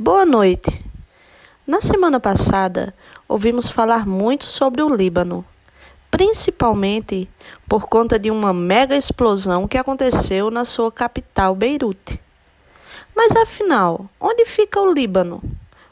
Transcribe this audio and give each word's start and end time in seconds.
Boa 0.00 0.24
noite. 0.24 0.80
Na 1.66 1.80
semana 1.80 2.20
passada, 2.20 2.94
ouvimos 3.26 3.68
falar 3.68 4.06
muito 4.06 4.46
sobre 4.46 4.80
o 4.80 4.88
Líbano, 4.88 5.44
principalmente 6.08 7.28
por 7.68 7.88
conta 7.88 8.16
de 8.16 8.30
uma 8.30 8.52
mega 8.52 8.96
explosão 8.96 9.66
que 9.66 9.76
aconteceu 9.76 10.52
na 10.52 10.64
sua 10.64 10.92
capital, 10.92 11.52
Beirute. 11.52 12.20
Mas 13.12 13.34
afinal, 13.34 14.08
onde 14.20 14.46
fica 14.46 14.80
o 14.80 14.92
Líbano? 14.92 15.42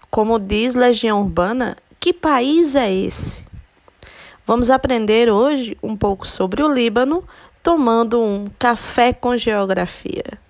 Como 0.08 0.38
diz 0.38 0.76
Legião 0.76 1.22
Urbana, 1.22 1.76
que 1.98 2.12
país 2.12 2.76
é 2.76 2.94
esse? 2.94 3.44
Vamos 4.46 4.70
aprender 4.70 5.28
hoje 5.28 5.76
um 5.82 5.96
pouco 5.96 6.28
sobre 6.28 6.62
o 6.62 6.72
Líbano 6.72 7.24
tomando 7.60 8.22
um 8.22 8.46
café 8.56 9.12
com 9.12 9.36
geografia. 9.36 10.45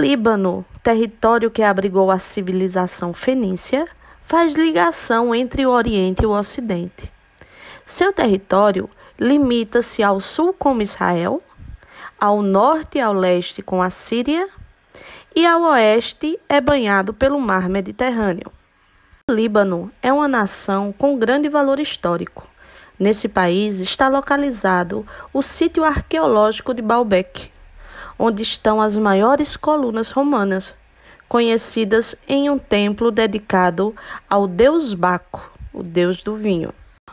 Líbano, 0.00 0.64
território 0.82 1.50
que 1.50 1.62
abrigou 1.62 2.10
a 2.10 2.18
civilização 2.18 3.12
fenícia, 3.12 3.86
faz 4.22 4.54
ligação 4.54 5.34
entre 5.34 5.66
o 5.66 5.70
Oriente 5.70 6.22
e 6.22 6.26
o 6.26 6.30
Ocidente. 6.30 7.12
Seu 7.84 8.10
território 8.10 8.88
limita-se 9.18 10.02
ao 10.02 10.18
sul 10.18 10.54
com 10.54 10.80
Israel, 10.80 11.42
ao 12.18 12.40
norte 12.40 12.96
e 12.96 13.00
ao 13.02 13.12
leste 13.12 13.60
com 13.60 13.82
a 13.82 13.90
Síria 13.90 14.48
e 15.36 15.44
ao 15.44 15.60
oeste 15.64 16.40
é 16.48 16.62
banhado 16.62 17.12
pelo 17.12 17.38
mar 17.38 17.68
Mediterrâneo. 17.68 18.50
O 19.28 19.34
Líbano 19.34 19.92
é 20.02 20.10
uma 20.10 20.26
nação 20.26 20.94
com 20.96 21.18
grande 21.18 21.50
valor 21.50 21.78
histórico. 21.78 22.48
Nesse 22.98 23.28
país 23.28 23.80
está 23.80 24.08
localizado 24.08 25.06
o 25.30 25.42
sítio 25.42 25.84
arqueológico 25.84 26.72
de 26.72 26.80
Baalbek, 26.80 27.50
onde 28.22 28.42
estão 28.42 28.82
as 28.82 28.98
maiores 28.98 29.56
colunas 29.56 30.10
romanas, 30.10 30.74
conhecidas 31.26 32.14
em 32.28 32.50
um 32.50 32.58
templo 32.58 33.10
dedicado 33.10 33.96
ao 34.28 34.46
deus 34.46 34.92
Baco, 34.92 35.50
o 35.72 35.82
deus 35.82 36.22
do 36.22 36.36
vinho. 36.36 36.70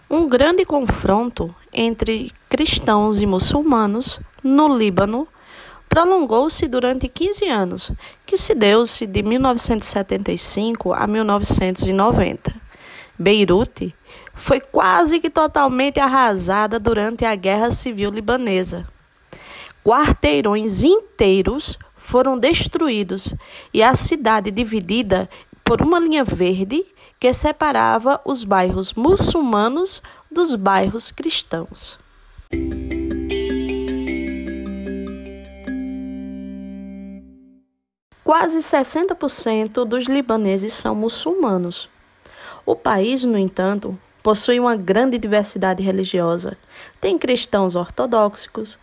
Um 0.09 0.27
grande 0.27 0.65
confronto 0.65 1.55
entre 1.71 2.33
cristãos 2.49 3.21
e 3.21 3.25
muçulmanos 3.25 4.19
no 4.43 4.67
Líbano 4.77 5.25
prolongou-se 5.87 6.67
durante 6.67 7.07
15 7.07 7.47
anos, 7.47 7.91
que 8.25 8.35
se 8.35 8.53
deu-se 8.53 9.07
de 9.07 9.23
1975 9.23 10.91
a 10.91 11.07
1990. 11.07 12.53
Beirute 13.17 13.95
foi 14.35 14.59
quase 14.59 15.21
que 15.21 15.29
totalmente 15.29 16.01
arrasada 16.01 16.77
durante 16.77 17.23
a 17.23 17.33
Guerra 17.33 17.71
Civil 17.71 18.11
Libanesa 18.11 18.85
quarteirões 19.87 20.83
inteiros 20.83 21.79
foram 21.95 22.37
destruídos 22.37 23.33
e 23.73 23.81
a 23.81 23.95
cidade 23.95 24.51
dividida 24.51 25.29
por 25.63 25.81
uma 25.81 25.97
linha 25.97 26.25
verde 26.25 26.85
que 27.17 27.31
separava 27.31 28.19
os 28.25 28.43
bairros 28.43 28.93
muçulmanos 28.93 30.03
dos 30.29 30.55
bairros 30.55 31.09
cristãos. 31.09 31.97
Quase 38.25 38.57
60% 38.57 39.85
dos 39.85 40.03
libaneses 40.03 40.73
são 40.73 40.93
muçulmanos. 40.93 41.89
O 42.65 42.75
país, 42.75 43.23
no 43.23 43.37
entanto, 43.37 43.97
possui 44.21 44.59
uma 44.59 44.75
grande 44.75 45.17
diversidade 45.17 45.81
religiosa. 45.81 46.57
Tem 46.99 47.17
cristãos 47.17 47.77
ortodoxos, 47.77 48.77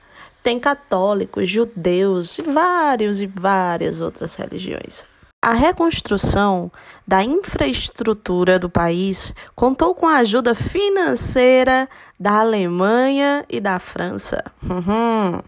tem 0.45 0.61
católicos, 0.61 1.49
judeus 1.49 2.39
e 2.39 2.43
vários 2.43 3.23
e 3.23 3.27
várias 3.27 4.03
outras 4.03 4.37
religiões. 4.37 5.03
A 5.41 5.53
reconstrução 5.53 6.71
da 7.07 7.25
infraestrutura 7.25 8.59
do 8.59 8.69
país 8.69 9.33
contou 9.55 9.95
com 9.95 10.07
a 10.07 10.19
ajuda 10.19 10.55
financeira 10.55 11.89
da 12.21 12.41
Alemanha 12.41 13.45
e 13.49 13.59
da 13.59 13.79
França. 13.79 14.45
Uhum. 14.63 15.41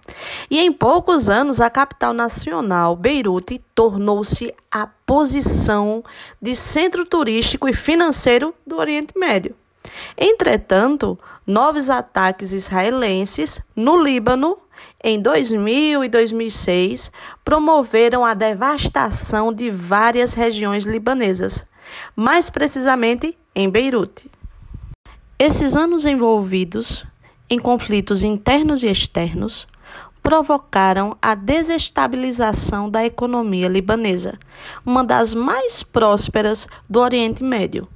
E 0.50 0.60
em 0.60 0.72
poucos 0.72 1.28
anos, 1.28 1.60
a 1.60 1.71
capital 1.71 2.15
nacional, 2.15 2.97
Beirute, 2.97 3.62
tornou-se 3.75 4.54
a 4.71 4.87
posição 4.87 6.03
de 6.41 6.56
centro 6.56 7.04
turístico 7.04 7.69
e 7.69 7.75
financeiro 7.75 8.54
do 8.66 8.76
Oriente 8.76 9.12
Médio. 9.16 9.54
Entretanto, 10.16 11.19
novos 11.47 11.88
ataques 11.91 12.53
israelenses 12.53 13.60
no 13.75 13.97
Líbano 14.03 14.59
em 15.03 15.20
2000 15.20 16.04
e 16.04 16.09
2006 16.09 17.10
promoveram 17.44 18.25
a 18.25 18.34
devastação 18.34 19.53
de 19.53 19.70
várias 19.70 20.32
regiões 20.32 20.84
libanesas, 20.84 21.66
mais 22.14 22.50
precisamente 22.50 23.36
em 23.54 23.70
Beirute. 23.70 24.31
Esses 25.38 25.76
anos 25.76 26.06
envolvidos 26.06 27.04
em 27.48 27.59
conflitos 27.59 28.25
internos 28.25 28.82
e 28.82 28.88
externos 28.88 29.66
provocaram 30.22 31.16
a 31.22 31.36
desestabilização 31.36 32.91
da 32.91 33.04
economia 33.04 33.69
libanesa, 33.69 34.38
uma 34.84 35.04
das 35.04 35.32
mais 35.32 35.84
prósperas 35.84 36.66
do 36.91 36.98
Oriente 36.98 37.44
Médio. 37.44 37.86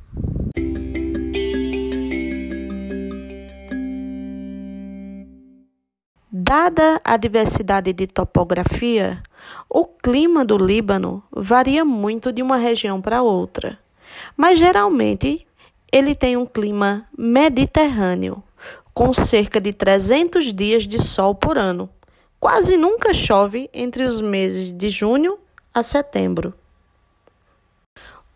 Dada 6.50 7.00
a 7.05 7.16
diversidade 7.16 7.93
de 7.93 8.09
topografia, 8.09 9.22
o 9.69 9.84
clima 9.84 10.44
do 10.44 10.59
Líbano 10.59 11.22
varia 11.31 11.84
muito 11.84 12.33
de 12.33 12.43
uma 12.43 12.56
região 12.56 13.00
para 13.00 13.22
outra, 13.22 13.78
mas 14.37 14.59
geralmente 14.59 15.47
ele 15.93 16.12
tem 16.12 16.37
um 16.37 16.44
clima 16.44 17.06
mediterrâneo, 17.16 18.43
com 18.93 19.15
cerca 19.15 19.61
de 19.61 19.72
300 19.72 20.53
dias 20.53 20.88
de 20.88 21.00
sol 21.00 21.37
por 21.37 21.56
ano. 21.56 21.88
Quase 22.41 22.77
nunca 22.77 23.15
chove 23.15 23.71
entre 23.72 24.03
os 24.03 24.21
meses 24.21 24.72
de 24.72 24.91
junho 24.91 25.38
a 25.72 25.84
setembro. 25.84 26.53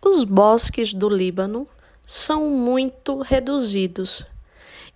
Os 0.01 0.23
bosques 0.23 0.95
do 0.95 1.09
Líbano 1.09 1.67
são 2.07 2.49
muito 2.49 3.19
reduzidos 3.23 4.25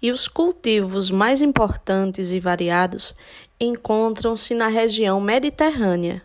e 0.01 0.13
os 0.13 0.29
cultivos 0.29 1.11
mais 1.11 1.43
importantes 1.43 2.33
e 2.33 2.41
variados 2.41 3.15
encontram-se 3.61 4.55
na 4.55 4.69
região 4.69 5.21
mediterrânea. 5.21 6.23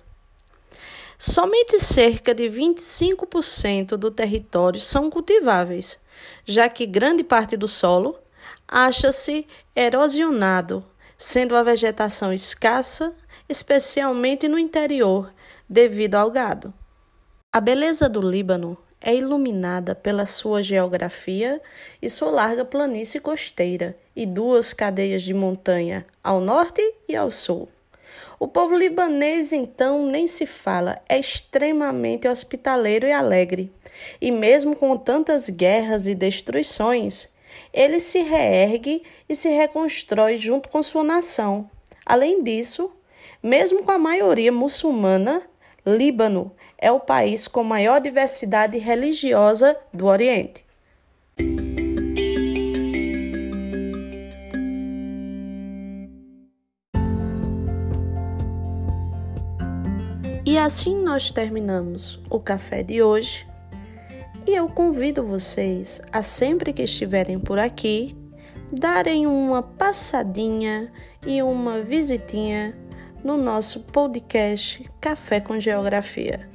Somente 1.17 1.79
cerca 1.79 2.33
de 2.33 2.49
25% 2.49 3.95
do 3.95 4.11
território 4.11 4.79
são 4.79 5.09
cultiváveis, 5.09 5.97
já 6.45 6.67
que 6.69 6.85
grande 6.85 7.23
parte 7.23 7.55
do 7.55 7.67
solo 7.67 8.15
acha-se 8.67 9.47
erosionado, 9.75 10.83
sendo 11.17 11.55
a 11.55 11.63
vegetação 11.63 12.33
escassa, 12.33 13.15
especialmente 13.47 14.47
no 14.47 14.59
interior, 14.59 15.31
devido 15.69 16.15
ao 16.15 16.29
gado. 16.29 16.73
A 17.51 17.61
beleza 17.61 18.09
do 18.09 18.19
Líbano 18.19 18.77
é 19.03 19.13
iluminada 19.13 19.93
pela 19.93 20.25
sua 20.25 20.63
geografia 20.63 21.61
e 22.01 22.09
sua 22.09 22.31
larga 22.31 22.63
planície 22.63 23.19
costeira 23.19 23.95
e 24.15 24.25
duas 24.25 24.71
cadeias 24.71 25.21
de 25.21 25.33
montanha 25.33 26.05
ao 26.23 26.39
norte 26.39 26.81
e 27.07 27.15
ao 27.15 27.29
sul. 27.29 27.67
O 28.39 28.47
povo 28.47 28.75
libanês, 28.75 29.53
então, 29.53 30.05
nem 30.05 30.27
se 30.27 30.45
fala, 30.45 31.01
é 31.07 31.19
extremamente 31.19 32.27
hospitaleiro 32.27 33.05
e 33.05 33.11
alegre. 33.11 33.71
E 34.19 34.31
mesmo 34.31 34.75
com 34.75 34.97
tantas 34.97 35.49
guerras 35.49 36.07
e 36.07 36.15
destruições, 36.15 37.29
ele 37.73 37.99
se 37.99 38.19
reergue 38.21 39.03
e 39.29 39.35
se 39.35 39.49
reconstrói 39.49 40.37
junto 40.37 40.69
com 40.69 40.81
sua 40.81 41.03
nação. 41.03 41.69
Além 42.05 42.43
disso, 42.43 42.91
mesmo 43.41 43.83
com 43.83 43.91
a 43.91 43.97
maioria 43.97 44.51
muçulmana, 44.51 45.41
Líbano 45.85 46.51
é 46.77 46.89
o 46.91 46.99
país 46.99 47.45
com 47.47 47.61
maior 47.61 47.99
diversidade 47.99 48.77
religiosa 48.77 49.75
do 49.93 50.05
Oriente. 50.05 50.65
E 60.45 60.57
assim 60.57 60.95
nós 61.03 61.31
terminamos 61.31 62.19
o 62.29 62.39
café 62.39 62.81
de 62.81 63.01
hoje. 63.01 63.45
E 64.47 64.55
eu 64.55 64.69
convido 64.69 65.23
vocês 65.23 66.01
a 66.11 66.23
sempre 66.23 66.71
que 66.71 66.83
estiverem 66.83 67.39
por 67.39 67.59
aqui, 67.59 68.15
darem 68.71 69.27
uma 69.27 69.61
passadinha 69.61 70.91
e 71.25 71.41
uma 71.41 71.81
visitinha 71.81 72.77
no 73.23 73.37
nosso 73.37 73.79
podcast 73.79 74.89
Café 74.99 75.39
com 75.39 75.59
Geografia. 75.59 76.52